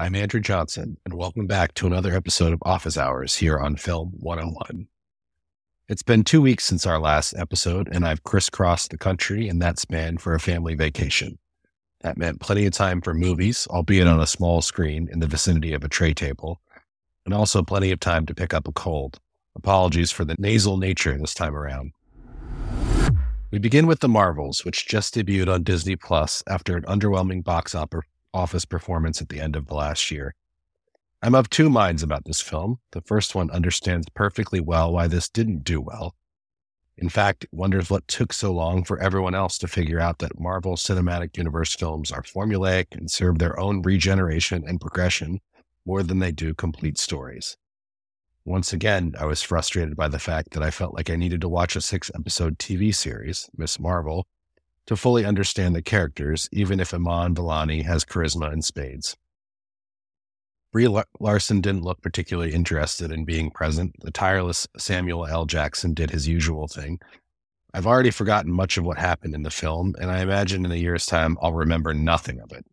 I'm 0.00 0.14
Andrew 0.14 0.40
Johnson, 0.40 0.96
and 1.04 1.12
welcome 1.12 1.46
back 1.46 1.74
to 1.74 1.86
another 1.86 2.16
episode 2.16 2.54
of 2.54 2.62
Office 2.64 2.96
Hours 2.96 3.36
here 3.36 3.58
on 3.58 3.76
Film 3.76 4.12
101. 4.20 4.88
It's 5.90 6.02
been 6.02 6.24
two 6.24 6.40
weeks 6.40 6.64
since 6.64 6.86
our 6.86 6.98
last 6.98 7.34
episode, 7.36 7.86
and 7.92 8.06
I've 8.06 8.22
crisscrossed 8.22 8.92
the 8.92 8.96
country 8.96 9.46
in 9.46 9.58
that 9.58 9.78
span 9.78 10.16
for 10.16 10.32
a 10.32 10.40
family 10.40 10.74
vacation. 10.74 11.38
That 12.00 12.16
meant 12.16 12.40
plenty 12.40 12.64
of 12.64 12.72
time 12.72 13.02
for 13.02 13.12
movies, 13.12 13.66
albeit 13.68 14.06
on 14.06 14.20
a 14.20 14.26
small 14.26 14.62
screen 14.62 15.06
in 15.12 15.20
the 15.20 15.26
vicinity 15.26 15.74
of 15.74 15.84
a 15.84 15.88
tray 15.90 16.14
table, 16.14 16.62
and 17.26 17.34
also 17.34 17.62
plenty 17.62 17.90
of 17.90 18.00
time 18.00 18.24
to 18.24 18.34
pick 18.34 18.54
up 18.54 18.66
a 18.66 18.72
cold. 18.72 19.20
Apologies 19.54 20.10
for 20.10 20.24
the 20.24 20.36
nasal 20.38 20.78
nature 20.78 21.18
this 21.18 21.34
time 21.34 21.54
around. 21.54 21.92
We 23.50 23.58
begin 23.58 23.86
with 23.86 24.00
The 24.00 24.08
Marvels, 24.08 24.64
which 24.64 24.88
just 24.88 25.14
debuted 25.14 25.52
on 25.52 25.62
Disney 25.62 25.96
Plus 25.96 26.42
after 26.46 26.74
an 26.74 26.84
underwhelming 26.84 27.44
box 27.44 27.74
office 28.32 28.64
performance 28.64 29.20
at 29.20 29.28
the 29.28 29.40
end 29.40 29.56
of 29.56 29.66
the 29.66 29.74
last 29.74 30.10
year. 30.10 30.34
I'm 31.22 31.34
of 31.34 31.50
two 31.50 31.68
minds 31.68 32.02
about 32.02 32.24
this 32.24 32.40
film. 32.40 32.78
The 32.92 33.02
first 33.02 33.34
one 33.34 33.50
understands 33.50 34.08
perfectly 34.14 34.60
well 34.60 34.92
why 34.92 35.06
this 35.06 35.28
didn't 35.28 35.64
do 35.64 35.80
well. 35.80 36.14
In 36.96 37.08
fact, 37.08 37.44
it 37.44 37.50
wonders 37.52 37.88
what 37.88 38.06
took 38.08 38.32
so 38.32 38.52
long 38.52 38.84
for 38.84 38.98
everyone 38.98 39.34
else 39.34 39.56
to 39.58 39.68
figure 39.68 40.00
out 40.00 40.18
that 40.18 40.38
Marvel 40.38 40.76
Cinematic 40.76 41.36
Universe 41.36 41.74
films 41.74 42.12
are 42.12 42.22
formulaic 42.22 42.86
and 42.92 43.10
serve 43.10 43.38
their 43.38 43.58
own 43.58 43.82
regeneration 43.82 44.64
and 44.66 44.80
progression 44.80 45.40
more 45.86 46.02
than 46.02 46.18
they 46.18 46.30
do 46.30 46.54
complete 46.54 46.98
stories. 46.98 47.56
Once 48.44 48.72
again, 48.72 49.14
I 49.18 49.26
was 49.26 49.42
frustrated 49.42 49.96
by 49.96 50.08
the 50.08 50.18
fact 50.18 50.50
that 50.52 50.62
I 50.62 50.70
felt 50.70 50.94
like 50.94 51.10
I 51.10 51.16
needed 51.16 51.40
to 51.42 51.48
watch 51.48 51.76
a 51.76 51.80
six 51.80 52.10
episode 52.14 52.58
TV 52.58 52.94
series, 52.94 53.48
Ms. 53.56 53.78
Marvel, 53.78 54.26
to 54.86 54.96
fully 54.96 55.24
understand 55.24 55.74
the 55.74 55.82
characters, 55.82 56.48
even 56.52 56.80
if 56.80 56.92
Iman 56.92 57.34
Vellani 57.34 57.84
has 57.84 58.04
charisma 58.04 58.52
and 58.52 58.64
spades. 58.64 59.16
Brie 60.72 60.88
Larson 61.18 61.60
didn't 61.60 61.82
look 61.82 62.00
particularly 62.00 62.52
interested 62.52 63.10
in 63.10 63.24
being 63.24 63.50
present. 63.50 63.94
The 64.00 64.12
tireless 64.12 64.68
Samuel 64.76 65.26
L. 65.26 65.44
Jackson 65.44 65.94
did 65.94 66.10
his 66.10 66.28
usual 66.28 66.68
thing. 66.68 67.00
I've 67.74 67.86
already 67.86 68.10
forgotten 68.10 68.52
much 68.52 68.76
of 68.76 68.84
what 68.84 68.98
happened 68.98 69.34
in 69.34 69.42
the 69.42 69.50
film, 69.50 69.94
and 70.00 70.10
I 70.10 70.20
imagine 70.20 70.64
in 70.64 70.72
a 70.72 70.76
year's 70.76 71.06
time 71.06 71.36
I'll 71.40 71.52
remember 71.52 71.94
nothing 71.94 72.40
of 72.40 72.52
it. 72.52 72.64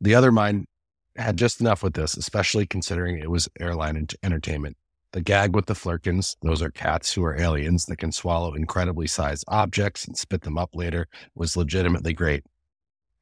The 0.00 0.14
other 0.14 0.32
mind 0.32 0.66
had 1.16 1.36
just 1.36 1.60
enough 1.60 1.82
with 1.82 1.94
this, 1.94 2.16
especially 2.16 2.66
considering 2.66 3.18
it 3.18 3.30
was 3.30 3.48
airline 3.60 4.06
entertainment. 4.22 4.76
The 5.12 5.20
gag 5.20 5.54
with 5.54 5.66
the 5.66 5.74
Flerkens, 5.74 6.36
those 6.40 6.62
are 6.62 6.70
cats 6.70 7.12
who 7.12 7.22
are 7.22 7.38
aliens 7.38 7.84
that 7.84 7.98
can 7.98 8.12
swallow 8.12 8.54
incredibly 8.54 9.06
sized 9.06 9.44
objects 9.46 10.06
and 10.06 10.16
spit 10.16 10.40
them 10.40 10.56
up 10.56 10.70
later, 10.72 11.06
was 11.34 11.54
legitimately 11.54 12.14
great. 12.14 12.44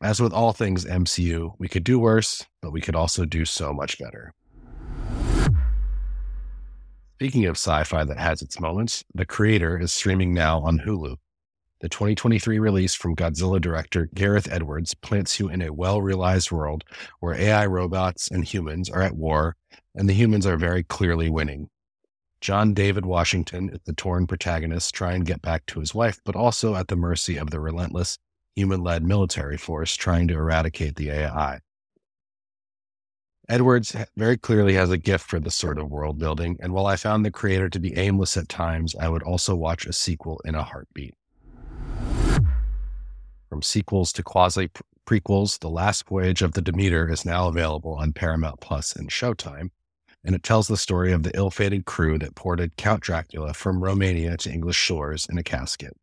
As 0.01 0.21
with 0.21 0.33
all 0.33 0.53
things 0.53 0.85
MCU, 0.85 1.53
we 1.59 1.67
could 1.67 1.83
do 1.83 1.99
worse, 1.99 2.47
but 2.63 2.71
we 2.71 2.81
could 2.81 2.95
also 2.95 3.25
do 3.25 3.45
so 3.45 3.73
much 3.73 3.99
better. 3.99 4.33
Speaking 7.17 7.47
of 7.47 7.57
sci 7.57 7.83
fi 7.83 8.05
that 8.05 8.19
has 8.19 8.41
its 8.41 8.61
moments, 8.61 9.03
The 9.13 9.27
Creator 9.27 9.81
is 9.81 9.93
streaming 9.93 10.33
now 10.33 10.61
on 10.61 10.79
Hulu. 10.79 11.17
The 11.81 11.89
2023 11.89 12.61
release 12.61 12.95
from 12.95 13.17
Godzilla 13.17 13.61
director 13.61 14.09
Gareth 14.15 14.47
Edwards 14.49 14.95
plants 14.95 15.41
you 15.41 15.49
in 15.49 15.61
a 15.61 15.73
well 15.73 16.01
realized 16.01 16.53
world 16.53 16.85
where 17.19 17.35
AI 17.35 17.67
robots 17.67 18.31
and 18.31 18.45
humans 18.45 18.89
are 18.89 19.03
at 19.03 19.17
war, 19.17 19.57
and 19.97 20.09
the 20.09 20.15
humans 20.15 20.47
are 20.47 20.57
very 20.57 20.85
clearly 20.85 21.29
winning. 21.29 21.69
John 22.41 22.73
David 22.73 23.05
Washington 23.05 23.79
the 23.85 23.93
torn 23.93 24.27
protagonist 24.27 24.95
trying 24.95 25.21
to 25.21 25.33
get 25.33 25.43
back 25.43 25.67
to 25.67 25.81
his 25.81 25.95
wife, 25.95 26.21
but 26.25 26.37
also 26.37 26.75
at 26.75 26.89
the 26.89 26.97
mercy 26.97 27.37
of 27.37 27.51
the 27.51 27.61
relentless 27.61 28.19
human 28.57 28.83
led 28.83 29.05
military 29.05 29.57
force 29.57 29.95
trying 29.95 30.29
to 30.29 30.35
eradicate 30.35 30.97
the 30.97 31.11
AI. 31.11 31.61
Edwards 33.49 33.97
very 34.17 34.37
clearly 34.37 34.75
has 34.75 34.91
a 34.91 34.97
gift 34.97 35.27
for 35.27 35.41
this 35.41 35.57
sort 35.57 35.79
of 35.79 35.91
world 35.91 36.19
building, 36.19 36.57
and 36.61 36.73
while 36.73 36.87
I 36.87 36.97
found 36.97 37.25
the 37.25 37.31
creator 37.31 37.69
to 37.69 37.81
be 37.81 37.97
aimless 37.97 38.37
at 38.37 38.49
times, 38.49 38.95
I 38.95 39.09
would 39.09 39.25
also 39.25 39.57
watch 39.57 39.87
a 39.87 39.93
sequel 39.93 40.41
in 40.45 40.55
a 40.55 40.63
heartbeat. 40.63 41.15
From 43.49 43.63
sequels 43.63 44.13
to 44.13 44.23
quasi 44.23 44.71
prequels, 45.05 45.59
The 45.59 45.69
Last 45.69 46.09
Voyage 46.09 46.43
of 46.43 46.53
the 46.53 46.63
Demeter 46.63 47.11
is 47.11 47.25
now 47.25 47.49
available 47.49 47.95
on 47.95 48.13
Paramount 48.13 48.61
Plus 48.61 48.95
and 48.95 49.11
Showtime, 49.11 49.71
and 50.25 50.35
it 50.35 50.43
tells 50.43 50.69
the 50.69 50.77
story 50.77 51.13
of 51.13 51.23
the 51.23 51.37
ill 51.37 51.51
fated 51.51 51.87
crew 51.87 52.19
that 52.19 52.35
ported 52.35 52.77
Count 52.77 53.03
Dracula 53.03 53.55
from 53.55 53.83
Romania 53.83 54.37
to 54.39 54.51
English 54.51 54.77
shores 54.77 55.27
in 55.31 55.39
a 55.39 55.43
casket. 55.43 55.97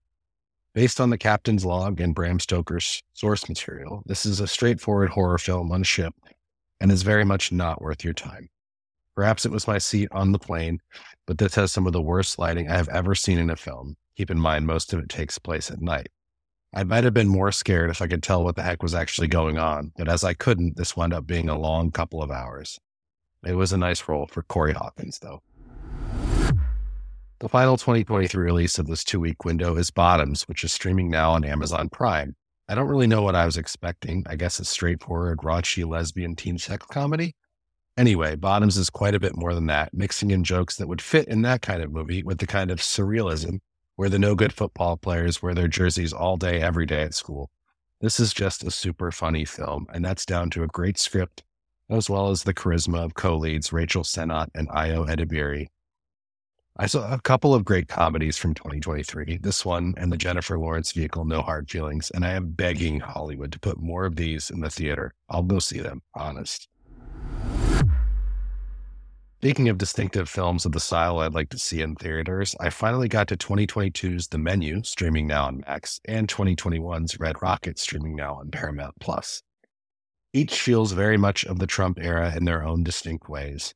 Based 0.73 0.99
on 0.99 1.09
the 1.09 1.17
captain's 1.17 1.65
log 1.65 1.99
and 1.99 2.13
Bram 2.13 2.39
Stoker's 2.39 3.01
source 3.13 3.49
material, 3.49 4.03
this 4.05 4.25
is 4.25 4.39
a 4.39 4.47
straightforward 4.47 5.09
horror 5.09 5.37
film 5.37 5.71
on 5.71 5.81
a 5.81 5.85
ship 5.85 6.13
and 6.79 6.91
is 6.91 7.03
very 7.03 7.25
much 7.25 7.51
not 7.51 7.81
worth 7.81 8.03
your 8.03 8.13
time. 8.13 8.49
Perhaps 9.15 9.45
it 9.45 9.51
was 9.51 9.67
my 9.67 9.79
seat 9.79 10.07
on 10.11 10.31
the 10.31 10.37
plane, 10.37 10.79
but 11.25 11.39
this 11.39 11.55
has 11.55 11.71
some 11.71 11.87
of 11.87 11.93
the 11.93 12.01
worst 12.01 12.37
lighting 12.37 12.69
I 12.69 12.75
have 12.75 12.89
ever 12.89 13.15
seen 13.15 13.39
in 13.39 13.49
a 13.49 13.55
film. 13.55 13.97
Keep 14.15 14.29
in 14.29 14.39
mind, 14.39 14.67
most 14.67 14.93
of 14.93 14.99
it 14.99 15.09
takes 15.09 15.39
place 15.39 15.71
at 15.71 15.81
night. 15.81 16.09
I 16.75 16.83
might 16.83 17.03
have 17.03 17.13
been 17.13 17.27
more 17.27 17.51
scared 17.51 17.89
if 17.89 18.01
I 18.01 18.07
could 18.07 18.21
tell 18.21 18.43
what 18.43 18.55
the 18.55 18.61
heck 18.61 18.83
was 18.83 18.93
actually 18.93 19.29
going 19.29 19.57
on, 19.57 19.93
but 19.97 20.07
as 20.07 20.23
I 20.23 20.35
couldn't, 20.35 20.77
this 20.77 20.95
wound 20.95 21.13
up 21.13 21.25
being 21.25 21.49
a 21.49 21.57
long 21.57 21.89
couple 21.89 22.21
of 22.21 22.29
hours. 22.29 22.79
It 23.47 23.55
was 23.55 23.71
a 23.71 23.77
nice 23.77 24.09
role 24.09 24.27
for 24.27 24.43
Corey 24.43 24.73
Hawkins, 24.73 25.19
though. 25.19 25.41
The 27.39 27.47
final 27.47 27.77
2023 27.77 28.43
release 28.43 28.77
of 28.77 28.87
this 28.87 29.05
two 29.05 29.21
week 29.21 29.45
window 29.45 29.77
is 29.77 29.89
Bottoms, 29.89 30.43
which 30.49 30.65
is 30.65 30.73
streaming 30.73 31.09
now 31.09 31.31
on 31.31 31.45
Amazon 31.45 31.87
Prime. 31.87 32.35
I 32.67 32.75
don't 32.75 32.89
really 32.89 33.07
know 33.07 33.21
what 33.21 33.35
I 33.35 33.45
was 33.45 33.55
expecting. 33.55 34.25
I 34.27 34.35
guess 34.35 34.59
a 34.59 34.65
straightforward, 34.65 35.37
raunchy 35.39 35.87
lesbian 35.87 36.35
teen 36.35 36.57
sex 36.57 36.85
comedy. 36.87 37.35
Anyway, 37.95 38.35
Bottoms 38.35 38.75
is 38.75 38.89
quite 38.89 39.15
a 39.15 39.19
bit 39.19 39.37
more 39.37 39.53
than 39.53 39.67
that, 39.67 39.93
mixing 39.93 40.31
in 40.31 40.43
jokes 40.43 40.75
that 40.75 40.89
would 40.89 41.01
fit 41.01 41.29
in 41.29 41.41
that 41.43 41.61
kind 41.61 41.81
of 41.81 41.93
movie 41.93 42.23
with 42.23 42.39
the 42.39 42.47
kind 42.47 42.69
of 42.69 42.79
surrealism 42.79 43.59
where 43.95 44.09
the 44.09 44.19
no 44.19 44.35
good 44.35 44.51
football 44.51 44.97
players 44.97 45.41
wear 45.41 45.53
their 45.53 45.69
jerseys 45.69 46.11
all 46.11 46.35
day, 46.35 46.59
every 46.59 46.85
day 46.85 47.03
at 47.03 47.13
school. 47.13 47.49
This 48.01 48.19
is 48.19 48.33
just 48.33 48.65
a 48.65 48.71
super 48.71 49.09
funny 49.09 49.45
film, 49.45 49.87
and 49.93 50.03
that's 50.03 50.25
down 50.25 50.49
to 50.49 50.63
a 50.63 50.67
great 50.67 50.97
script 50.99 51.43
as 51.89 52.09
well 52.09 52.29
as 52.29 52.43
the 52.43 52.53
charisma 52.53 53.03
of 53.03 53.13
co-leads 53.13 53.71
Rachel 53.71 54.03
Sennott 54.03 54.49
and 54.53 54.67
Ayo 54.69 55.07
Edebiri. 55.07 55.67
I 56.79 56.85
saw 56.85 57.11
a 57.11 57.19
couple 57.19 57.55
of 57.55 57.65
great 57.65 57.87
comedies 57.87 58.37
from 58.37 58.53
2023, 58.53 59.39
this 59.41 59.65
one 59.65 59.95
and 59.97 60.11
the 60.11 60.17
Jennifer 60.17 60.59
Lawrence 60.59 60.91
vehicle 60.91 61.25
No 61.25 61.41
Hard 61.41 61.71
Feelings, 61.71 62.11
and 62.11 62.23
I 62.23 62.33
am 62.33 62.51
begging 62.51 62.99
Hollywood 62.99 63.51
to 63.53 63.59
put 63.59 63.79
more 63.79 64.05
of 64.05 64.15
these 64.15 64.51
in 64.51 64.59
the 64.59 64.69
theater. 64.69 65.13
I'll 65.27 65.41
go 65.41 65.57
see 65.57 65.79
them, 65.79 66.03
honest. 66.13 66.67
Speaking 69.39 69.69
of 69.69 69.77
distinctive 69.77 70.27
films 70.27 70.65
of 70.65 70.71
the 70.71 70.79
style 70.79 71.19
I'd 71.19 71.33
like 71.33 71.49
to 71.49 71.59
see 71.59 71.81
in 71.81 71.95
theaters, 71.95 72.55
I 72.59 72.69
finally 72.69 73.07
got 73.07 73.27
to 73.29 73.37
2022's 73.37 74.27
The 74.27 74.37
Menu, 74.37 74.83
streaming 74.83 75.25
now 75.27 75.45
on 75.45 75.63
Max, 75.65 75.99
and 76.05 76.27
2021's 76.27 77.19
Red 77.19 77.41
Rocket, 77.41 77.79
streaming 77.79 78.15
now 78.15 78.35
on 78.35 78.51
Paramount 78.51 78.95
Plus. 78.99 79.41
Each 80.33 80.59
feels 80.61 80.91
very 80.91 81.17
much 81.17 81.45
of 81.45 81.59
the 81.59 81.67
Trump 81.67 81.97
era 81.99 82.33
in 82.35 82.45
their 82.45 82.63
own 82.63 82.83
distinct 82.83 83.29
ways. 83.29 83.73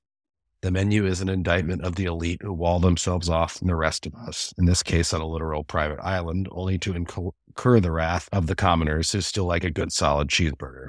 The 0.62 0.70
menu 0.70 1.08
is 1.08 1.22
an 1.22 1.30
indictment 1.30 1.84
of 1.84 1.96
the 1.96 2.06
elite 2.06 2.42
who 2.44 2.54
wall 2.54 2.80
themselves 2.80 3.30
off 3.30 3.54
from 3.54 3.68
the 3.68 3.76
rest 3.76 4.06
of 4.06 4.14
us, 4.14 4.54
in 4.60 4.66
this 4.66 4.84
case 4.84 5.12
on 5.14 5.22
a 5.22 5.28
literal 5.28 5.64
private 5.64 6.00
island, 6.02 6.48
only 6.52 6.78
to 6.80 6.94
incur 6.94 7.80
the 7.80 7.92
wrath 7.92 8.30
of 8.32 8.46
the 8.46 8.56
commoners 8.56 9.12
who 9.12 9.22
still 9.22 9.46
like 9.46 9.64
a 9.64 9.72
good 9.72 9.92
solid 9.92 10.28
cheeseburger. 10.28 10.88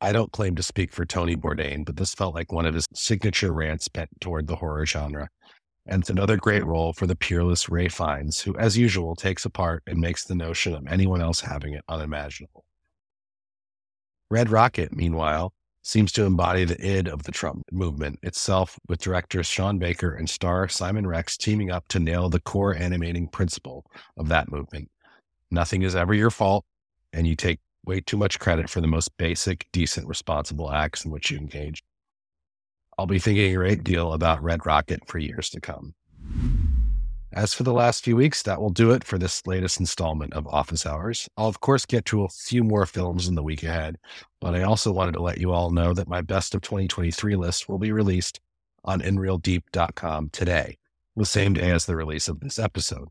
I 0.00 0.12
don't 0.12 0.30
claim 0.30 0.54
to 0.56 0.62
speak 0.62 0.92
for 0.92 1.06
Tony 1.06 1.34
Bourdain, 1.34 1.86
but 1.86 1.96
this 1.96 2.12
felt 2.12 2.34
like 2.34 2.52
one 2.52 2.66
of 2.66 2.74
his 2.74 2.86
signature 2.94 3.52
rants 3.52 3.88
bent 3.88 4.10
toward 4.20 4.46
the 4.46 4.56
horror 4.56 4.84
genre. 4.84 5.28
And 5.86 6.02
it's 6.02 6.10
another 6.10 6.36
great 6.36 6.66
role 6.66 6.92
for 6.92 7.06
the 7.06 7.16
peerless 7.16 7.70
Ralph 7.70 7.94
Fiennes, 7.94 8.42
who, 8.42 8.54
as 8.58 8.76
usual, 8.76 9.16
takes 9.16 9.46
apart 9.46 9.82
and 9.86 9.98
makes 9.98 10.24
the 10.24 10.34
notion 10.34 10.74
of 10.74 10.86
anyone 10.86 11.22
else 11.22 11.40
having 11.40 11.72
it 11.72 11.82
unimaginable. 11.88 12.65
Red 14.30 14.50
Rocket, 14.50 14.94
meanwhile, 14.94 15.52
seems 15.82 16.10
to 16.12 16.24
embody 16.24 16.64
the 16.64 16.84
id 16.84 17.08
of 17.08 17.22
the 17.22 17.32
Trump 17.32 17.62
movement 17.70 18.18
itself, 18.22 18.76
with 18.88 19.00
directors 19.00 19.46
Sean 19.46 19.78
Baker 19.78 20.14
and 20.14 20.28
star 20.28 20.68
Simon 20.68 21.06
Rex 21.06 21.36
teaming 21.36 21.70
up 21.70 21.86
to 21.88 22.00
nail 22.00 22.28
the 22.28 22.40
core 22.40 22.74
animating 22.74 23.28
principle 23.28 23.86
of 24.16 24.28
that 24.28 24.50
movement. 24.50 24.90
Nothing 25.52 25.82
is 25.82 25.94
ever 25.94 26.12
your 26.12 26.32
fault, 26.32 26.64
and 27.12 27.26
you 27.26 27.36
take 27.36 27.60
way 27.84 28.00
too 28.00 28.16
much 28.16 28.40
credit 28.40 28.68
for 28.68 28.80
the 28.80 28.88
most 28.88 29.16
basic, 29.16 29.68
decent, 29.70 30.08
responsible 30.08 30.72
acts 30.72 31.04
in 31.04 31.12
which 31.12 31.30
you 31.30 31.38
engage. 31.38 31.84
I'll 32.98 33.06
be 33.06 33.20
thinking 33.20 33.52
a 33.52 33.54
great 33.54 33.84
deal 33.84 34.12
about 34.12 34.42
Red 34.42 34.66
Rocket 34.66 35.06
for 35.06 35.18
years 35.18 35.50
to 35.50 35.60
come. 35.60 35.94
As 37.32 37.52
for 37.52 37.64
the 37.64 37.72
last 37.72 38.04
few 38.04 38.16
weeks, 38.16 38.42
that 38.42 38.60
will 38.60 38.70
do 38.70 38.92
it 38.92 39.04
for 39.04 39.18
this 39.18 39.46
latest 39.46 39.80
installment 39.80 40.32
of 40.32 40.46
Office 40.46 40.86
Hours. 40.86 41.28
I'll, 41.36 41.48
of 41.48 41.60
course, 41.60 41.84
get 41.84 42.04
to 42.06 42.22
a 42.24 42.28
few 42.28 42.62
more 42.62 42.86
films 42.86 43.28
in 43.28 43.34
the 43.34 43.42
week 43.42 43.62
ahead, 43.62 43.98
but 44.40 44.54
I 44.54 44.62
also 44.62 44.92
wanted 44.92 45.12
to 45.12 45.22
let 45.22 45.38
you 45.38 45.52
all 45.52 45.70
know 45.70 45.92
that 45.92 46.08
my 46.08 46.20
best 46.20 46.54
of 46.54 46.62
2023 46.62 47.36
list 47.36 47.68
will 47.68 47.78
be 47.78 47.92
released 47.92 48.40
on 48.84 49.00
InRealDeep.com 49.00 50.30
today, 50.30 50.78
the 51.16 51.26
same 51.26 51.52
day 51.52 51.70
as 51.72 51.84
the 51.84 51.96
release 51.96 52.28
of 52.28 52.40
this 52.40 52.58
episode. 52.58 53.08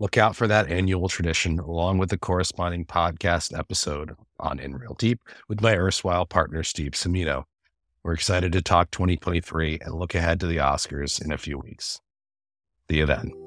Look 0.00 0.16
out 0.16 0.34
for 0.34 0.48
that 0.48 0.70
annual 0.70 1.08
tradition 1.08 1.60
along 1.60 1.98
with 1.98 2.08
the 2.10 2.18
corresponding 2.18 2.86
podcast 2.86 3.56
episode 3.56 4.16
on 4.40 4.58
In 4.58 4.74
Real 4.74 4.94
Deep 4.94 5.20
with 5.48 5.60
my 5.60 5.76
erstwhile 5.76 6.26
partner, 6.26 6.64
Steve 6.64 6.92
Semino. 6.92 7.44
We're 8.02 8.14
excited 8.14 8.52
to 8.52 8.62
talk 8.62 8.90
2023 8.90 9.78
and 9.82 9.94
look 9.94 10.16
ahead 10.16 10.40
to 10.40 10.46
the 10.46 10.56
Oscars 10.56 11.24
in 11.24 11.30
a 11.30 11.38
few 11.38 11.58
weeks. 11.58 12.00
See 12.90 12.96
you 12.96 13.06
then. 13.06 13.41